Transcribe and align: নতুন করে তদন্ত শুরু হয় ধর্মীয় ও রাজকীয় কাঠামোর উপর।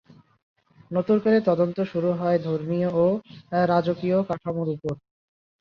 নতুন 0.91 1.17
করে 1.19 1.37
তদন্ত 1.41 1.77
শুরু 1.91 2.09
হয় 2.13 2.37
ধর্মীয় 2.47 2.89
ও 2.95 3.05
রাজকীয় 3.71 4.17
কাঠামোর 4.29 4.67
উপর। 4.69 4.93